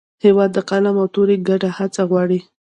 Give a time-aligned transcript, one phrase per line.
[0.23, 2.39] هېواد د قلم او تورې ګډه هڅه غواړي.